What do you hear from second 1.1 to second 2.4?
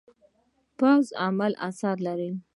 عمل اثر لري